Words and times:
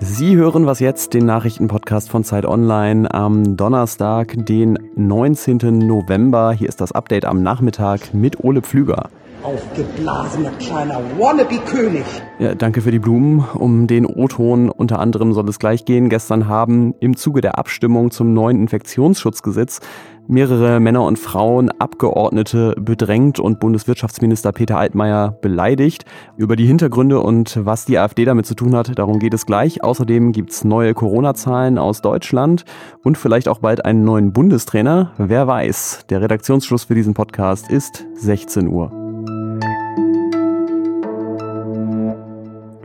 Sie 0.00 0.36
hören 0.36 0.66
was 0.66 0.80
jetzt, 0.80 1.14
den 1.14 1.26
Nachrichtenpodcast 1.26 2.10
von 2.10 2.24
Zeit 2.24 2.44
Online 2.44 3.12
am 3.12 3.56
Donnerstag, 3.56 4.34
den 4.36 4.78
19. 4.96 5.78
November. 5.78 6.52
Hier 6.52 6.68
ist 6.68 6.80
das 6.80 6.92
Update 6.92 7.24
am 7.24 7.42
Nachmittag 7.42 8.14
mit 8.14 8.42
Ole 8.42 8.62
Pflüger. 8.62 9.10
Aufgeblasener 9.42 10.50
kleiner 10.58 11.00
Wannabe-König. 11.16 12.04
Ja, 12.40 12.56
danke 12.56 12.80
für 12.80 12.90
die 12.90 12.98
Blumen. 12.98 13.44
Um 13.54 13.86
den 13.86 14.04
O-Ton 14.04 14.68
unter 14.68 14.98
anderem 14.98 15.32
soll 15.32 15.48
es 15.48 15.60
gleich 15.60 15.84
gehen. 15.84 16.08
Gestern 16.08 16.48
haben 16.48 16.94
im 16.98 17.16
Zuge 17.16 17.40
der 17.40 17.56
Abstimmung 17.56 18.10
zum 18.10 18.34
neuen 18.34 18.60
Infektionsschutzgesetz 18.60 19.80
mehrere 20.28 20.78
Männer 20.78 21.04
und 21.04 21.18
Frauen 21.18 21.70
Abgeordnete 21.70 22.74
bedrängt 22.78 23.40
und 23.40 23.60
Bundeswirtschaftsminister 23.60 24.52
Peter 24.52 24.78
Altmaier 24.78 25.36
beleidigt. 25.40 26.04
Über 26.36 26.54
die 26.54 26.66
Hintergründe 26.66 27.20
und 27.20 27.58
was 27.64 27.86
die 27.86 27.98
AfD 27.98 28.24
damit 28.24 28.46
zu 28.46 28.54
tun 28.54 28.76
hat, 28.76 28.98
darum 28.98 29.18
geht 29.18 29.34
es 29.34 29.46
gleich. 29.46 29.82
Außerdem 29.82 30.32
gibt's 30.32 30.64
neue 30.64 30.94
Corona-Zahlen 30.94 31.78
aus 31.78 32.02
Deutschland 32.02 32.64
und 33.02 33.18
vielleicht 33.18 33.48
auch 33.48 33.58
bald 33.58 33.84
einen 33.84 34.04
neuen 34.04 34.32
Bundestrainer. 34.32 35.12
Wer 35.16 35.46
weiß. 35.46 36.04
Der 36.10 36.20
Redaktionsschluss 36.20 36.84
für 36.84 36.94
diesen 36.94 37.14
Podcast 37.14 37.70
ist 37.70 38.06
16 38.14 38.68
Uhr. 38.68 38.92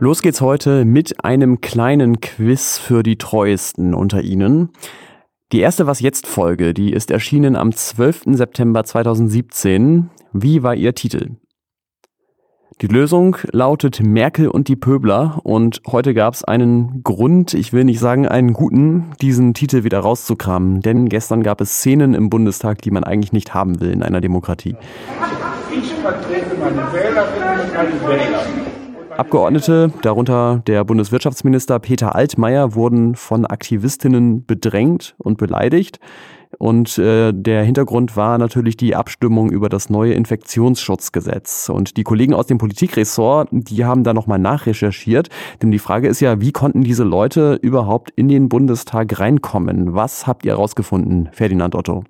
Los 0.00 0.22
geht's 0.22 0.40
heute 0.40 0.84
mit 0.84 1.24
einem 1.24 1.60
kleinen 1.60 2.20
Quiz 2.20 2.78
für 2.78 3.02
die 3.02 3.16
Treuesten 3.16 3.94
unter 3.94 4.22
Ihnen. 4.22 4.70
Die 5.54 5.60
erste 5.60 5.86
Was 5.86 6.00
jetzt 6.00 6.26
Folge, 6.26 6.74
die 6.74 6.92
ist 6.92 7.12
erschienen 7.12 7.54
am 7.54 7.70
12. 7.70 8.22
September 8.32 8.82
2017. 8.82 10.10
Wie 10.32 10.64
war 10.64 10.74
ihr 10.74 10.96
Titel? 10.96 11.36
Die 12.80 12.88
Lösung 12.88 13.36
lautet 13.52 14.02
Merkel 14.02 14.48
und 14.48 14.66
die 14.66 14.74
Pöbler 14.74 15.38
und 15.44 15.80
heute 15.86 16.12
gab 16.12 16.34
es 16.34 16.42
einen 16.42 17.04
Grund, 17.04 17.54
ich 17.54 17.72
will 17.72 17.84
nicht 17.84 18.00
sagen 18.00 18.26
einen 18.26 18.52
guten, 18.52 19.12
diesen 19.20 19.54
Titel 19.54 19.84
wieder 19.84 20.00
rauszukramen, 20.00 20.80
denn 20.80 21.08
gestern 21.08 21.44
gab 21.44 21.60
es 21.60 21.78
Szenen 21.78 22.14
im 22.14 22.30
Bundestag, 22.30 22.82
die 22.82 22.90
man 22.90 23.04
eigentlich 23.04 23.32
nicht 23.32 23.54
haben 23.54 23.80
will 23.80 23.90
in 23.90 24.02
einer 24.02 24.20
Demokratie. 24.20 24.74
Ich 25.70 25.92
vertrete 25.94 26.56
meine 26.58 26.82
und 26.82 27.74
meine 27.74 28.08
Wähler. 28.08 28.73
Abgeordnete, 29.16 29.92
darunter 30.02 30.62
der 30.66 30.84
Bundeswirtschaftsminister 30.84 31.78
Peter 31.78 32.16
Altmaier, 32.16 32.74
wurden 32.74 33.14
von 33.14 33.46
Aktivistinnen 33.46 34.44
bedrängt 34.44 35.14
und 35.18 35.38
beleidigt. 35.38 36.00
Und 36.58 36.98
äh, 36.98 37.32
der 37.32 37.62
Hintergrund 37.62 38.16
war 38.16 38.38
natürlich 38.38 38.76
die 38.76 38.96
Abstimmung 38.96 39.50
über 39.50 39.68
das 39.68 39.88
neue 39.88 40.14
Infektionsschutzgesetz. 40.14 41.68
Und 41.68 41.96
die 41.96 42.02
Kollegen 42.02 42.34
aus 42.34 42.46
dem 42.46 42.58
Politikressort, 42.58 43.48
die 43.52 43.84
haben 43.84 44.02
da 44.02 44.14
nochmal 44.14 44.38
nachrecherchiert. 44.38 45.28
Denn 45.62 45.70
die 45.70 45.78
Frage 45.78 46.08
ist 46.08 46.20
ja, 46.20 46.40
wie 46.40 46.52
konnten 46.52 46.82
diese 46.82 47.04
Leute 47.04 47.58
überhaupt 47.62 48.10
in 48.16 48.28
den 48.28 48.48
Bundestag 48.48 49.18
reinkommen? 49.20 49.94
Was 49.94 50.26
habt 50.26 50.44
ihr 50.44 50.52
herausgefunden, 50.52 51.28
Ferdinand 51.32 51.74
Otto? 51.74 52.04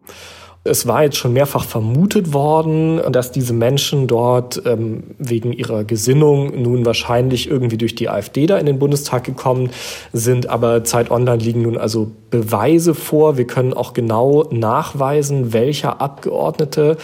Es 0.66 0.86
war 0.86 1.02
jetzt 1.02 1.18
schon 1.18 1.34
mehrfach 1.34 1.64
vermutet 1.64 2.32
worden, 2.32 2.98
dass 3.12 3.30
diese 3.30 3.52
Menschen 3.52 4.06
dort 4.06 4.62
ähm, 4.64 5.02
wegen 5.18 5.52
ihrer 5.52 5.84
Gesinnung 5.84 6.62
nun 6.62 6.86
wahrscheinlich 6.86 7.50
irgendwie 7.50 7.76
durch 7.76 7.94
die 7.94 8.08
AfD 8.08 8.46
da 8.46 8.56
in 8.56 8.64
den 8.64 8.78
Bundestag 8.78 9.24
gekommen 9.24 9.68
sind. 10.14 10.48
Aber 10.48 10.82
Zeit 10.82 11.10
Online 11.10 11.42
liegen 11.42 11.60
nun 11.62 11.76
also 11.76 12.12
Beweise 12.30 12.94
vor. 12.94 13.36
Wir 13.36 13.46
können 13.46 13.74
auch 13.74 13.92
genau 13.92 14.48
nachweisen, 14.50 15.52
welcher 15.52 16.00
Abgeordnete 16.00 16.96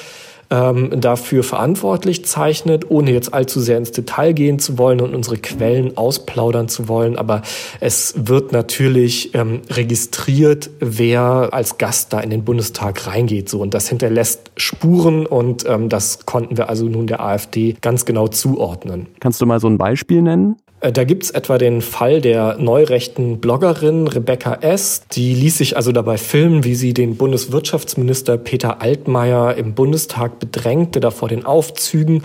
ähm, 0.50 1.00
dafür 1.00 1.44
verantwortlich 1.44 2.24
zeichnet, 2.24 2.90
ohne 2.90 3.12
jetzt 3.12 3.32
allzu 3.32 3.60
sehr 3.60 3.78
ins 3.78 3.92
Detail 3.92 4.32
gehen 4.32 4.58
zu 4.58 4.78
wollen 4.78 5.00
und 5.00 5.14
unsere 5.14 5.36
Quellen 5.36 5.96
ausplaudern 5.96 6.68
zu 6.68 6.88
wollen. 6.88 7.16
Aber 7.16 7.42
es 7.80 8.14
wird 8.16 8.52
natürlich 8.52 9.34
ähm, 9.34 9.62
registriert, 9.70 10.70
wer 10.80 11.50
als 11.52 11.78
Gast 11.78 12.12
da 12.12 12.20
in 12.20 12.30
den 12.30 12.44
Bundestag 12.44 13.06
reingeht. 13.06 13.48
So 13.48 13.60
und 13.60 13.74
das 13.74 13.88
hinterlässt 13.88 14.50
Spuren 14.56 15.26
und 15.26 15.64
ähm, 15.66 15.88
das 15.88 16.26
konnten 16.26 16.56
wir 16.56 16.68
also 16.68 16.86
nun 16.86 17.06
der 17.06 17.20
AfD 17.20 17.76
ganz 17.80 18.04
genau 18.04 18.28
zuordnen. 18.28 19.06
Kannst 19.20 19.40
du 19.40 19.46
mal 19.46 19.60
so 19.60 19.68
ein 19.68 19.78
Beispiel 19.78 20.22
nennen? 20.22 20.56
Äh, 20.80 20.92
da 20.92 21.04
gibt's 21.04 21.30
etwa 21.30 21.58
den 21.58 21.82
Fall 21.82 22.20
der 22.20 22.56
neurechten 22.58 23.40
Bloggerin 23.40 24.08
Rebecca 24.08 24.54
S. 24.54 25.02
Die 25.12 25.34
ließ 25.34 25.58
sich 25.58 25.76
also 25.76 25.92
dabei 25.92 26.18
filmen, 26.18 26.64
wie 26.64 26.74
sie 26.74 26.94
den 26.94 27.16
Bundeswirtschaftsminister 27.16 28.38
Peter 28.38 28.80
Altmaier 28.80 29.54
im 29.56 29.74
Bundestag 29.74 30.38
bedrängte, 30.38 31.00
da 31.00 31.10
vor 31.10 31.28
den 31.28 31.44
Aufzügen. 31.44 32.24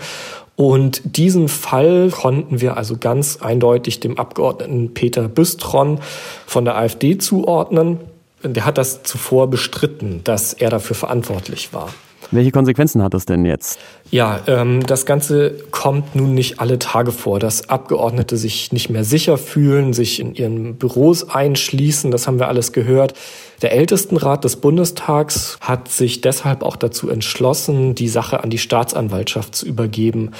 Und 0.56 1.02
diesen 1.04 1.48
Fall 1.48 2.10
konnten 2.10 2.62
wir 2.62 2.78
also 2.78 2.96
ganz 2.96 3.38
eindeutig 3.42 4.00
dem 4.00 4.18
Abgeordneten 4.18 4.94
Peter 4.94 5.28
Büstron 5.28 6.00
von 6.46 6.64
der 6.64 6.76
AfD 6.76 7.18
zuordnen. 7.18 7.98
Der 8.42 8.64
hat 8.64 8.78
das 8.78 9.02
zuvor 9.02 9.50
bestritten, 9.50 10.22
dass 10.24 10.54
er 10.54 10.70
dafür 10.70 10.96
verantwortlich 10.96 11.74
war. 11.74 11.90
Welche 12.30 12.50
Konsequenzen 12.50 13.02
hat 13.02 13.14
das 13.14 13.26
denn 13.26 13.44
jetzt? 13.44 13.78
Ja, 14.10 14.40
ähm, 14.46 14.84
das 14.86 15.06
Ganze 15.06 15.56
kommt 15.70 16.14
nun 16.14 16.34
nicht 16.34 16.60
alle 16.60 16.78
Tage 16.78 17.12
vor, 17.12 17.38
dass 17.38 17.68
Abgeordnete 17.68 18.36
sich 18.36 18.72
nicht 18.72 18.90
mehr 18.90 19.04
sicher 19.04 19.38
fühlen, 19.38 19.92
sich 19.92 20.20
in 20.20 20.34
ihren 20.34 20.76
Büros 20.76 21.28
einschließen. 21.28 22.10
Das 22.10 22.26
haben 22.26 22.38
wir 22.38 22.48
alles 22.48 22.72
gehört. 22.72 23.14
Der 23.62 23.72
Ältestenrat 23.72 24.44
des 24.44 24.56
Bundestags 24.56 25.56
hat 25.60 25.88
sich 25.88 26.20
deshalb 26.20 26.62
auch 26.62 26.76
dazu 26.76 27.08
entschlossen, 27.08 27.94
die 27.94 28.08
Sache 28.08 28.44
an 28.44 28.50
die 28.50 28.58
Staatsanwaltschaft 28.58 29.54
zu 29.54 29.66
übergeben. 29.66 30.32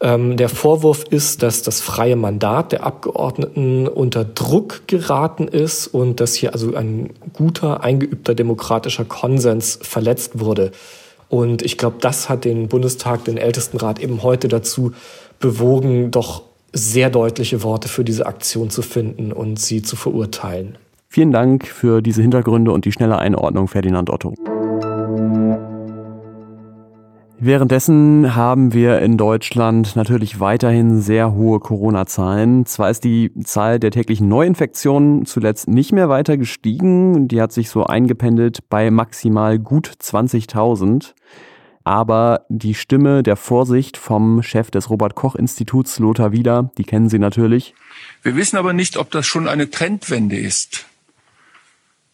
Ähm, 0.00 0.36
der 0.36 0.48
Vorwurf 0.48 1.04
ist, 1.10 1.42
dass 1.42 1.62
das 1.62 1.80
freie 1.80 2.16
Mandat 2.16 2.72
der 2.72 2.84
Abgeordneten 2.84 3.86
unter 3.86 4.24
Druck 4.24 4.82
geraten 4.88 5.48
ist 5.48 5.86
und 5.86 6.20
dass 6.20 6.34
hier 6.34 6.54
also 6.54 6.74
ein 6.74 7.10
guter, 7.34 7.84
eingeübter 7.84 8.34
demokratischer 8.34 9.04
Konsens 9.04 9.78
verletzt 9.82 10.40
wurde. 10.40 10.72
Und 11.32 11.62
ich 11.62 11.78
glaube, 11.78 11.96
das 11.98 12.28
hat 12.28 12.44
den 12.44 12.68
Bundestag, 12.68 13.24
den 13.24 13.38
Ältestenrat 13.38 13.98
eben 14.00 14.22
heute 14.22 14.48
dazu 14.48 14.92
bewogen, 15.40 16.10
doch 16.10 16.42
sehr 16.74 17.08
deutliche 17.08 17.62
Worte 17.62 17.88
für 17.88 18.04
diese 18.04 18.26
Aktion 18.26 18.68
zu 18.68 18.82
finden 18.82 19.32
und 19.32 19.58
sie 19.58 19.80
zu 19.80 19.96
verurteilen. 19.96 20.76
Vielen 21.08 21.32
Dank 21.32 21.66
für 21.66 22.02
diese 22.02 22.20
Hintergründe 22.20 22.70
und 22.70 22.84
die 22.84 22.92
schnelle 22.92 23.18
Einordnung, 23.18 23.66
Ferdinand 23.66 24.10
Otto. 24.10 24.34
Währenddessen 27.44 28.36
haben 28.36 28.72
wir 28.72 29.00
in 29.00 29.16
Deutschland 29.16 29.96
natürlich 29.96 30.38
weiterhin 30.38 31.00
sehr 31.00 31.32
hohe 31.32 31.58
Corona-Zahlen. 31.58 32.66
Zwar 32.66 32.88
ist 32.88 33.02
die 33.02 33.32
Zahl 33.42 33.80
der 33.80 33.90
täglichen 33.90 34.28
Neuinfektionen 34.28 35.26
zuletzt 35.26 35.66
nicht 35.66 35.90
mehr 35.90 36.08
weiter 36.08 36.36
gestiegen, 36.36 37.26
die 37.26 37.42
hat 37.42 37.50
sich 37.50 37.68
so 37.68 37.84
eingependelt 37.84 38.68
bei 38.68 38.92
maximal 38.92 39.58
gut 39.58 39.88
20.000. 39.88 41.14
Aber 41.82 42.46
die 42.48 42.74
Stimme 42.74 43.24
der 43.24 43.34
Vorsicht 43.34 43.96
vom 43.96 44.44
Chef 44.44 44.70
des 44.70 44.88
Robert 44.88 45.16
Koch 45.16 45.34
Instituts, 45.34 45.98
Lothar 45.98 46.30
Wieder, 46.30 46.70
die 46.78 46.84
kennen 46.84 47.08
Sie 47.08 47.18
natürlich. 47.18 47.74
Wir 48.22 48.36
wissen 48.36 48.56
aber 48.56 48.72
nicht, 48.72 48.96
ob 48.96 49.10
das 49.10 49.26
schon 49.26 49.48
eine 49.48 49.68
Trendwende 49.68 50.38
ist. 50.38 50.86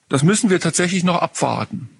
Das 0.08 0.22
müssen 0.22 0.48
wir 0.48 0.58
tatsächlich 0.58 1.04
noch 1.04 1.20
abwarten. 1.20 1.90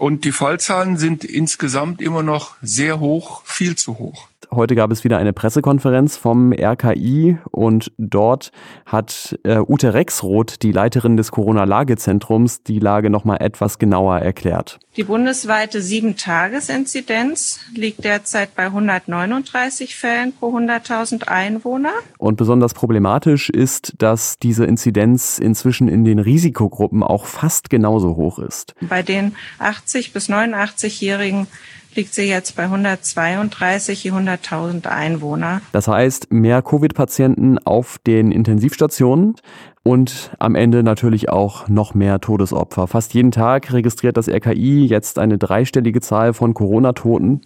Und 0.00 0.24
die 0.24 0.32
Fallzahlen 0.32 0.96
sind 0.96 1.24
insgesamt 1.24 2.00
immer 2.00 2.22
noch 2.22 2.56
sehr 2.62 3.00
hoch, 3.00 3.42
viel 3.44 3.76
zu 3.76 3.98
hoch. 3.98 4.29
Heute 4.52 4.74
gab 4.74 4.90
es 4.90 5.04
wieder 5.04 5.18
eine 5.18 5.32
Pressekonferenz 5.32 6.16
vom 6.16 6.52
RKI 6.52 7.38
und 7.52 7.92
dort 7.98 8.50
hat 8.84 9.38
äh, 9.44 9.58
Ute 9.58 9.94
Rexroth, 9.94 10.62
die 10.62 10.72
Leiterin 10.72 11.16
des 11.16 11.30
Corona-Lagezentrums, 11.30 12.64
die 12.64 12.80
Lage 12.80 13.10
nochmal 13.10 13.36
etwas 13.40 13.78
genauer 13.78 14.18
erklärt. 14.18 14.80
Die 14.96 15.04
bundesweite 15.04 15.78
7-Tages-Inzidenz 15.78 17.60
liegt 17.76 18.02
derzeit 18.02 18.56
bei 18.56 18.64
139 18.64 19.94
Fällen 19.94 20.32
pro 20.32 20.48
100.000 20.48 21.28
Einwohner. 21.28 21.92
Und 22.18 22.36
besonders 22.36 22.74
problematisch 22.74 23.50
ist, 23.50 23.94
dass 23.98 24.40
diese 24.40 24.64
Inzidenz 24.64 25.38
inzwischen 25.38 25.86
in 25.86 26.04
den 26.04 26.18
Risikogruppen 26.18 27.04
auch 27.04 27.26
fast 27.26 27.70
genauso 27.70 28.16
hoch 28.16 28.40
ist. 28.40 28.74
Bei 28.80 29.04
den 29.04 29.36
80 29.60 30.12
bis 30.12 30.28
89-Jährigen 30.28 31.46
liegt 31.94 32.14
sie 32.14 32.24
jetzt 32.24 32.56
bei 32.56 32.64
132 32.64 34.04
je 34.04 34.12
100.000 34.12 34.86
Einwohner. 34.86 35.60
Das 35.72 35.88
heißt, 35.88 36.32
mehr 36.32 36.62
Covid-Patienten 36.62 37.58
auf 37.58 37.98
den 38.06 38.32
Intensivstationen 38.32 39.34
und 39.82 40.30
am 40.38 40.54
Ende 40.54 40.82
natürlich 40.82 41.30
auch 41.30 41.68
noch 41.68 41.94
mehr 41.94 42.20
Todesopfer. 42.20 42.86
Fast 42.86 43.14
jeden 43.14 43.30
Tag 43.30 43.72
registriert 43.72 44.16
das 44.16 44.28
RKI 44.28 44.86
jetzt 44.86 45.18
eine 45.18 45.38
dreistellige 45.38 46.00
Zahl 46.00 46.34
von 46.34 46.52
Corona-Toten. 46.52 47.40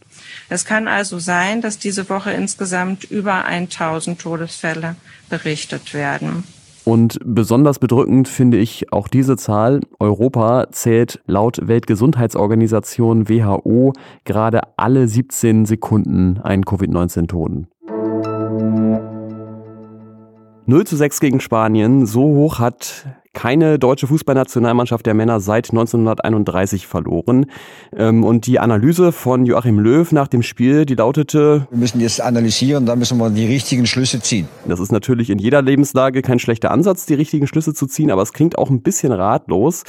Es 0.48 0.64
kann 0.64 0.88
also 0.88 1.18
sein, 1.18 1.60
dass 1.60 1.78
diese 1.78 2.08
Woche 2.08 2.32
insgesamt 2.32 3.04
über 3.04 3.44
1000 3.44 4.20
Todesfälle 4.20 4.96
berichtet 5.30 5.94
werden. 5.94 6.44
Und 6.84 7.18
besonders 7.24 7.78
bedrückend 7.78 8.28
finde 8.28 8.58
ich 8.58 8.92
auch 8.92 9.08
diese 9.08 9.36
Zahl. 9.36 9.80
Europa 9.98 10.66
zählt 10.70 11.20
laut 11.26 11.66
Weltgesundheitsorganisation 11.66 13.28
WHO 13.28 13.94
gerade 14.24 14.60
alle 14.76 15.08
17 15.08 15.64
Sekunden 15.64 16.38
einen 16.42 16.64
Covid-19-Toten. 16.64 17.68
0 20.66 20.86
zu 20.86 20.96
6 20.96 21.20
gegen 21.20 21.40
Spanien. 21.40 22.06
So 22.06 22.22
hoch 22.22 22.58
hat 22.58 23.06
keine 23.34 23.78
deutsche 23.78 24.06
Fußballnationalmannschaft 24.06 25.04
der 25.04 25.14
Männer 25.14 25.40
seit 25.40 25.70
1931 25.70 26.86
verloren. 26.86 27.46
Ähm, 27.96 28.24
und 28.24 28.46
die 28.46 28.58
Analyse 28.58 29.12
von 29.12 29.44
Joachim 29.44 29.78
Löw 29.78 30.10
nach 30.12 30.28
dem 30.28 30.42
Spiel, 30.42 30.86
die 30.86 30.94
lautete, 30.94 31.66
wir 31.70 31.78
müssen 31.78 32.00
jetzt 32.00 32.20
analysieren, 32.20 32.86
da 32.86 32.96
müssen 32.96 33.18
wir 33.18 33.30
die 33.30 33.46
richtigen 33.46 33.86
Schlüsse 33.86 34.20
ziehen. 34.20 34.48
Das 34.66 34.80
ist 34.80 34.92
natürlich 34.92 35.30
in 35.30 35.38
jeder 35.38 35.60
Lebenslage 35.60 36.22
kein 36.22 36.38
schlechter 36.38 36.70
Ansatz, 36.70 37.06
die 37.06 37.14
richtigen 37.14 37.46
Schlüsse 37.46 37.74
zu 37.74 37.86
ziehen, 37.86 38.10
aber 38.10 38.22
es 38.22 38.32
klingt 38.32 38.56
auch 38.56 38.70
ein 38.70 38.80
bisschen 38.80 39.12
ratlos. 39.12 39.84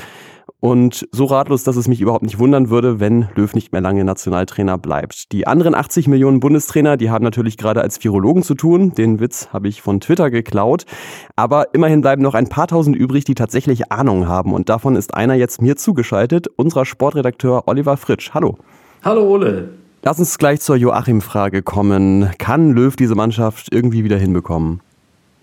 Und 0.66 1.08
so 1.12 1.26
ratlos, 1.26 1.64
dass 1.64 1.76
es 1.76 1.88
mich 1.88 2.02
überhaupt 2.02 2.24
nicht 2.24 2.40
wundern 2.40 2.72
würde, 2.72 3.00
wenn 3.00 3.28
Löw 3.36 3.54
nicht 3.54 3.72
mehr 3.72 3.82
lange 3.82 4.04
Nationaltrainer 4.04 4.80
bleibt. 4.80 5.32
Die 5.32 5.46
anderen 5.46 5.76
80 5.76 6.08
Millionen 6.08 6.40
Bundestrainer, 6.40 6.98
die 6.98 7.12
haben 7.12 7.24
natürlich 7.24 7.58
gerade 7.58 7.82
als 7.82 8.04
Virologen 8.04 8.42
zu 8.42 8.56
tun. 8.56 8.92
Den 8.96 9.20
Witz 9.20 9.50
habe 9.54 9.68
ich 9.68 9.84
von 9.84 10.00
Twitter 10.00 10.32
geklaut. 10.32 10.88
Aber 11.36 11.76
immerhin 11.76 12.02
bleiben 12.02 12.24
noch 12.24 12.34
ein 12.34 12.50
paar 12.50 12.66
tausend 12.66 12.96
übrig, 12.96 13.26
die 13.26 13.36
tatsächlich 13.36 13.92
Ahnung 13.92 14.28
haben. 14.28 14.56
Und 14.56 14.70
davon 14.70 14.96
ist 14.96 15.14
einer 15.14 15.36
jetzt 15.36 15.62
mir 15.62 15.76
zugeschaltet, 15.76 16.48
unser 16.56 16.84
Sportredakteur 16.84 17.68
Oliver 17.68 17.96
Fritsch. 17.96 18.32
Hallo. 18.34 18.58
Hallo 19.04 19.22
Ole. 19.22 19.70
Lass 20.02 20.18
uns 20.18 20.36
gleich 20.40 20.62
zur 20.62 20.78
Joachim-Frage 20.78 21.62
kommen. 21.62 22.32
Kann 22.40 22.72
Löw 22.72 22.96
diese 22.96 23.14
Mannschaft 23.14 23.68
irgendwie 23.72 24.04
wieder 24.04 24.18
hinbekommen? 24.18 24.82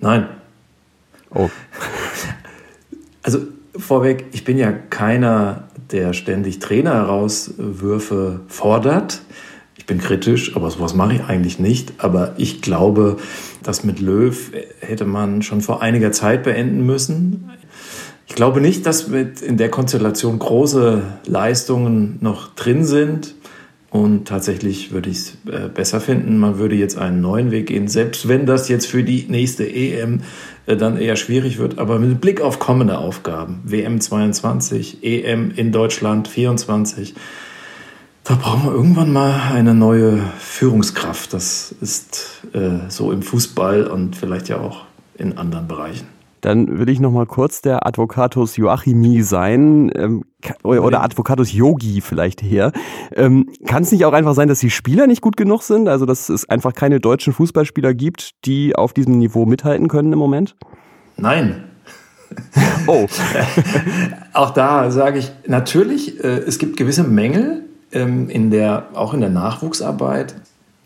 Nein. 0.00 0.26
Oh. 1.32 1.48
Also 3.22 3.38
vorweg, 3.76 4.26
ich 4.32 4.44
bin 4.44 4.58
ja 4.58 4.72
keiner, 4.72 5.64
der 5.90 6.12
ständig 6.12 6.58
Trainer-Herauswürfe 6.58 8.40
fordert. 8.48 9.22
Ich 9.76 9.86
bin 9.86 9.98
kritisch, 9.98 10.54
aber 10.56 10.70
sowas 10.70 10.94
mache 10.94 11.14
ich 11.14 11.24
eigentlich 11.24 11.58
nicht. 11.58 11.94
Aber 11.98 12.34
ich 12.36 12.62
glaube, 12.62 13.16
das 13.62 13.84
mit 13.84 14.00
Löw 14.00 14.52
hätte 14.80 15.04
man 15.04 15.42
schon 15.42 15.60
vor 15.60 15.82
einiger 15.82 16.12
Zeit 16.12 16.44
beenden 16.44 16.86
müssen. 16.86 17.50
Ich 18.28 18.34
glaube 18.34 18.60
nicht, 18.60 18.86
dass 18.86 19.08
mit 19.08 19.42
in 19.42 19.56
der 19.56 19.70
Konstellation 19.70 20.38
große 20.38 21.02
Leistungen 21.26 22.18
noch 22.20 22.54
drin 22.54 22.84
sind. 22.84 23.34
Und 23.92 24.26
tatsächlich 24.26 24.90
würde 24.92 25.10
ich 25.10 25.18
es 25.18 25.36
äh, 25.52 25.68
besser 25.68 26.00
finden, 26.00 26.38
man 26.38 26.56
würde 26.56 26.74
jetzt 26.74 26.96
einen 26.96 27.20
neuen 27.20 27.50
Weg 27.50 27.66
gehen, 27.66 27.88
selbst 27.88 28.26
wenn 28.26 28.46
das 28.46 28.70
jetzt 28.70 28.86
für 28.86 29.04
die 29.04 29.26
nächste 29.28 29.70
EM 29.70 30.22
äh, 30.64 30.78
dann 30.78 30.96
eher 30.96 31.16
schwierig 31.16 31.58
wird. 31.58 31.78
Aber 31.78 31.98
mit 31.98 32.18
Blick 32.18 32.40
auf 32.40 32.58
kommende 32.58 32.96
Aufgaben, 32.96 33.60
WM 33.64 34.00
22, 34.00 35.04
EM 35.04 35.50
in 35.54 35.72
Deutschland 35.72 36.26
24, 36.26 37.14
da 38.24 38.34
brauchen 38.34 38.64
wir 38.64 38.72
irgendwann 38.72 39.12
mal 39.12 39.52
eine 39.52 39.74
neue 39.74 40.22
Führungskraft. 40.38 41.34
Das 41.34 41.74
ist 41.82 42.40
äh, 42.54 42.88
so 42.88 43.12
im 43.12 43.20
Fußball 43.20 43.88
und 43.88 44.16
vielleicht 44.16 44.48
ja 44.48 44.58
auch 44.58 44.86
in 45.18 45.36
anderen 45.36 45.68
Bereichen. 45.68 46.06
Dann 46.42 46.78
will 46.78 46.88
ich 46.88 47.00
noch 47.00 47.12
mal 47.12 47.24
kurz 47.24 47.62
der 47.62 47.86
Advocatus 47.86 48.56
Joachimi 48.56 49.22
sein 49.22 49.90
ähm, 49.94 50.24
oder 50.64 51.02
Advocatus 51.02 51.52
Yogi 51.52 52.00
vielleicht 52.00 52.42
her. 52.42 52.72
Ähm, 53.14 53.48
Kann 53.66 53.84
es 53.84 53.92
nicht 53.92 54.04
auch 54.04 54.12
einfach 54.12 54.34
sein, 54.34 54.48
dass 54.48 54.58
die 54.58 54.70
Spieler 54.70 55.06
nicht 55.06 55.22
gut 55.22 55.36
genug 55.36 55.62
sind? 55.62 55.88
Also 55.88 56.04
dass 56.04 56.28
es 56.28 56.48
einfach 56.48 56.74
keine 56.74 56.98
deutschen 56.98 57.32
Fußballspieler 57.32 57.94
gibt, 57.94 58.44
die 58.44 58.74
auf 58.74 58.92
diesem 58.92 59.18
Niveau 59.18 59.46
mithalten 59.46 59.86
können 59.86 60.12
im 60.12 60.18
Moment? 60.18 60.56
Nein. 61.16 61.62
Oh. 62.88 63.06
auch 64.32 64.50
da 64.50 64.90
sage 64.90 65.20
ich 65.20 65.30
natürlich, 65.46 66.22
äh, 66.24 66.38
es 66.38 66.58
gibt 66.58 66.76
gewisse 66.76 67.04
Mängel 67.04 67.66
ähm, 67.92 68.28
in 68.28 68.50
der, 68.50 68.88
auch 68.94 69.14
in 69.14 69.20
der 69.20 69.30
Nachwuchsarbeit. 69.30 70.34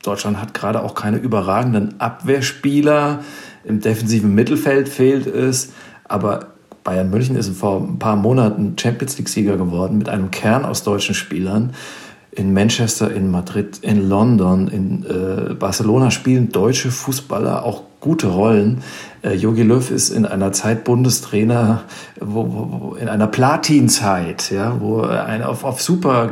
Deutschland 0.02 0.38
hat 0.40 0.52
gerade 0.52 0.82
auch 0.82 0.94
keine 0.94 1.16
überragenden 1.16 1.98
Abwehrspieler. 1.98 3.20
Im 3.66 3.80
defensiven 3.80 4.34
Mittelfeld 4.34 4.88
fehlt 4.88 5.26
es. 5.26 5.72
Aber 6.04 6.48
Bayern 6.84 7.10
München 7.10 7.36
ist 7.36 7.48
vor 7.56 7.80
ein 7.80 7.98
paar 7.98 8.16
Monaten 8.16 8.76
Champions 8.78 9.18
League-Sieger 9.18 9.56
geworden 9.56 9.98
mit 9.98 10.08
einem 10.08 10.30
Kern 10.30 10.64
aus 10.64 10.84
deutschen 10.84 11.14
Spielern. 11.14 11.72
In 12.30 12.52
Manchester, 12.52 13.12
in 13.12 13.30
Madrid, 13.30 13.78
in 13.82 14.08
London, 14.08 14.68
in 14.68 15.04
äh, 15.04 15.54
Barcelona 15.54 16.10
spielen 16.10 16.52
deutsche 16.52 16.90
Fußballer 16.90 17.64
auch 17.64 17.82
gute 18.00 18.28
Rollen. 18.28 18.82
Äh, 19.22 19.32
Jogi 19.34 19.62
Löw 19.62 19.90
ist 19.90 20.10
in 20.10 20.26
einer 20.26 20.52
Zeit 20.52 20.84
Bundestrainer, 20.84 21.82
wo, 22.20 22.46
wo, 22.46 22.94
in 22.94 23.08
einer 23.08 23.26
Platinzeit, 23.26 24.50
ja, 24.50 24.80
wo 24.80 25.00
er 25.00 25.48
auf, 25.48 25.64
auf 25.64 25.82
super 25.82 26.28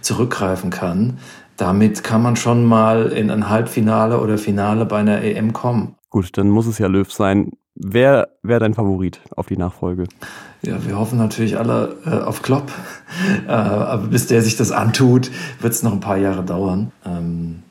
zurückgreifen 0.00 0.70
kann. 0.70 1.18
Damit 1.56 2.02
kann 2.02 2.22
man 2.22 2.36
schon 2.36 2.64
mal 2.64 3.08
in 3.08 3.30
ein 3.30 3.50
Halbfinale 3.50 4.20
oder 4.20 4.38
Finale 4.38 4.86
bei 4.86 5.00
einer 5.00 5.22
EM 5.22 5.52
kommen. 5.52 5.96
Gut, 6.10 6.36
dann 6.36 6.50
muss 6.50 6.66
es 6.66 6.78
ja 6.78 6.88
Löw 6.88 7.10
sein. 7.10 7.52
Wer 7.76 8.28
wäre 8.42 8.60
dein 8.60 8.74
Favorit 8.74 9.20
auf 9.36 9.46
die 9.46 9.56
Nachfolge? 9.56 10.04
Ja, 10.62 10.84
wir 10.84 10.98
hoffen 10.98 11.18
natürlich 11.18 11.56
alle 11.56 11.96
äh, 12.04 12.10
auf 12.10 12.42
Klopp. 12.42 12.70
äh, 13.46 13.50
aber 13.50 14.08
bis 14.08 14.26
der 14.26 14.42
sich 14.42 14.56
das 14.56 14.72
antut, 14.72 15.30
wird 15.60 15.72
es 15.72 15.82
noch 15.82 15.92
ein 15.92 16.00
paar 16.00 16.18
Jahre 16.18 16.44
dauern. 16.44 16.90
Ähm, 17.06 17.62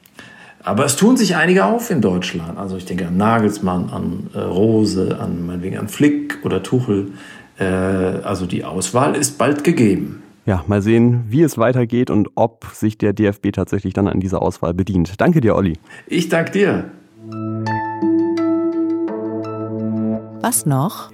aber 0.64 0.86
es 0.86 0.96
tun 0.96 1.18
sich 1.18 1.36
einige 1.36 1.66
auf 1.66 1.90
in 1.90 2.02
Deutschland. 2.02 2.58
Also 2.58 2.78
ich 2.78 2.86
denke 2.86 3.08
an 3.08 3.18
Nagelsmann, 3.18 3.90
an 3.90 4.30
äh, 4.34 4.40
Rose, 4.40 5.18
an 5.20 5.46
meinetwegen 5.46 5.78
an 5.78 5.88
Flick 5.90 6.40
oder 6.44 6.64
Tuchel. 6.64 7.12
Äh, 7.60 7.66
also 7.66 8.46
die 8.46 8.64
Auswahl 8.64 9.16
ist 9.16 9.38
bald 9.38 9.64
gegeben. 9.64 10.24
Ja, 10.46 10.64
mal 10.66 10.82
sehen, 10.82 11.26
wie 11.28 11.44
es 11.44 11.58
weitergeht 11.58 12.10
und 12.10 12.30
ob 12.36 12.66
sich 12.74 12.98
der 12.98 13.14
DFB 13.14 13.52
tatsächlich 13.52 13.94
dann 13.94 14.08
an 14.08 14.20
dieser 14.20 14.42
Auswahl 14.42 14.74
bedient. 14.74 15.22
Danke 15.22 15.42
dir, 15.42 15.56
Olli. 15.56 15.78
Ich 16.08 16.30
danke 16.30 16.52
dir. 16.52 16.86
Was 20.42 20.66
noch? 20.66 21.12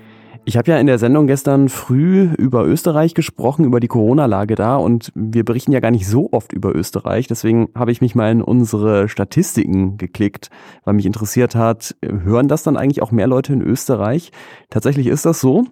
Ich 0.47 0.55
habe 0.55 0.69
ja 0.69 0.77
in 0.77 0.85
der 0.85 0.99
Sendung 0.99 1.25
gestern 1.25 1.67
früh 1.69 2.29
über 2.37 2.63
Österreich 2.67 3.15
gesprochen, 3.15 3.65
über 3.65 3.79
die 3.79 3.87
Corona-Lage 3.87 4.53
da 4.53 4.75
und 4.75 5.11
wir 5.15 5.43
berichten 5.43 5.71
ja 5.71 5.79
gar 5.79 5.89
nicht 5.89 6.07
so 6.07 6.29
oft 6.31 6.53
über 6.53 6.75
Österreich. 6.75 7.25
Deswegen 7.25 7.69
habe 7.73 7.91
ich 7.91 8.01
mich 8.01 8.13
mal 8.13 8.31
in 8.31 8.43
unsere 8.43 9.09
Statistiken 9.09 9.97
geklickt, 9.97 10.51
weil 10.83 10.93
mich 10.93 11.07
interessiert 11.07 11.55
hat, 11.55 11.95
hören 12.03 12.47
das 12.47 12.61
dann 12.61 12.77
eigentlich 12.77 13.01
auch 13.01 13.11
mehr 13.11 13.25
Leute 13.25 13.53
in 13.53 13.63
Österreich? 13.63 14.31
Tatsächlich 14.69 15.07
ist 15.07 15.25
das 15.25 15.41
so. 15.41 15.65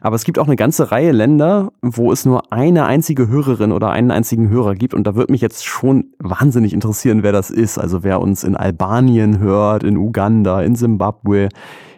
Aber 0.00 0.16
es 0.16 0.24
gibt 0.24 0.40
auch 0.40 0.48
eine 0.48 0.56
ganze 0.56 0.90
Reihe 0.90 1.12
Länder, 1.12 1.72
wo 1.80 2.10
es 2.10 2.26
nur 2.26 2.52
eine 2.52 2.84
einzige 2.86 3.28
Hörerin 3.28 3.70
oder 3.72 3.90
einen 3.90 4.10
einzigen 4.10 4.50
Hörer 4.50 4.74
gibt. 4.74 4.92
Und 4.92 5.06
da 5.06 5.14
würde 5.14 5.32
mich 5.32 5.40
jetzt 5.40 5.64
schon 5.64 6.12
wahnsinnig 6.18 6.74
interessieren, 6.74 7.22
wer 7.22 7.32
das 7.32 7.50
ist. 7.50 7.78
Also 7.78 8.02
wer 8.02 8.20
uns 8.20 8.42
in 8.42 8.56
Albanien 8.56 9.38
hört, 9.38 9.84
in 9.84 9.96
Uganda, 9.96 10.60
in 10.60 10.74
Simbabwe, 10.74 11.48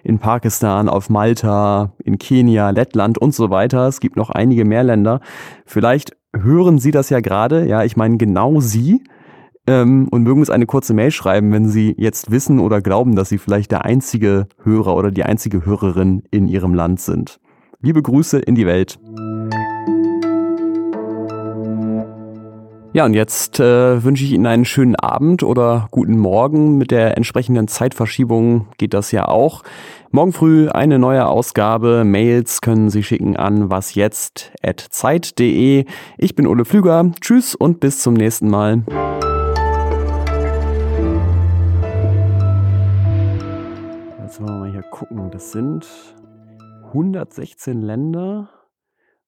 in 0.06 0.20
Pakistan, 0.20 0.88
auf 0.88 1.10
Malta, 1.10 1.92
in 2.04 2.18
Kenia, 2.18 2.70
Lettland 2.70 3.18
und 3.18 3.34
so 3.34 3.50
weiter. 3.50 3.88
Es 3.88 3.98
gibt 3.98 4.16
noch 4.16 4.30
einige 4.30 4.64
mehr 4.64 4.84
Länder. 4.84 5.20
Vielleicht 5.64 6.16
hören 6.34 6.78
Sie 6.78 6.92
das 6.92 7.10
ja 7.10 7.20
gerade. 7.20 7.66
Ja, 7.66 7.82
ich 7.82 7.96
meine 7.96 8.16
genau 8.16 8.60
Sie. 8.60 9.02
Ähm, 9.66 10.06
und 10.12 10.22
mögen 10.22 10.38
uns 10.38 10.50
eine 10.50 10.66
kurze 10.66 10.94
Mail 10.94 11.10
schreiben, 11.10 11.52
wenn 11.52 11.68
Sie 11.68 11.92
jetzt 11.98 12.30
wissen 12.30 12.60
oder 12.60 12.80
glauben, 12.80 13.16
dass 13.16 13.30
Sie 13.30 13.38
vielleicht 13.38 13.72
der 13.72 13.84
einzige 13.84 14.46
Hörer 14.62 14.94
oder 14.94 15.10
die 15.10 15.24
einzige 15.24 15.66
Hörerin 15.66 16.22
in 16.30 16.46
Ihrem 16.46 16.72
Land 16.72 17.00
sind. 17.00 17.40
Liebe 17.80 18.00
Grüße 18.00 18.38
in 18.38 18.54
die 18.54 18.66
Welt. 18.66 19.00
Ja, 22.96 23.04
und 23.04 23.12
jetzt 23.12 23.60
äh, 23.60 24.02
wünsche 24.04 24.24
ich 24.24 24.32
Ihnen 24.32 24.46
einen 24.46 24.64
schönen 24.64 24.96
Abend 24.96 25.42
oder 25.42 25.88
guten 25.90 26.16
Morgen. 26.16 26.78
Mit 26.78 26.90
der 26.90 27.18
entsprechenden 27.18 27.68
Zeitverschiebung 27.68 28.68
geht 28.78 28.94
das 28.94 29.12
ja 29.12 29.28
auch. 29.28 29.62
Morgen 30.12 30.32
früh 30.32 30.70
eine 30.70 30.98
neue 30.98 31.26
Ausgabe. 31.26 32.04
Mails 32.06 32.62
können 32.62 32.88
Sie 32.88 33.02
schicken 33.02 33.36
an 33.36 33.68
wasjetzt.zeit.de. 33.68 35.84
Ich 36.16 36.34
bin 36.34 36.46
Ole 36.46 36.64
Flüger. 36.64 37.12
Tschüss 37.20 37.54
und 37.54 37.80
bis 37.80 38.00
zum 38.00 38.14
nächsten 38.14 38.48
Mal. 38.48 38.82
Jetzt 44.22 44.40
wollen 44.40 44.48
wir 44.48 44.58
mal 44.58 44.70
hier 44.70 44.84
gucken. 44.84 45.30
Das 45.30 45.52
sind 45.52 45.86
116 46.86 47.82
Länder. 47.82 48.48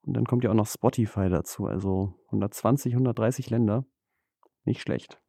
Und 0.02 0.14
dann 0.14 0.25
kommt 0.25 0.45
ja 0.45 0.50
auch 0.50 0.55
noch 0.55 0.67
Spotify 0.67 1.28
dazu, 1.28 1.67
also 1.67 2.14
120, 2.26 2.93
130 2.93 3.50
Länder. 3.50 3.85
Nicht 4.64 4.81
schlecht. 4.81 5.21